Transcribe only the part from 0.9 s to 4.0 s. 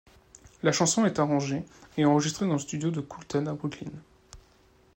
est arrangée et enregistrée dans le studio de Coulton, à Brooklyn.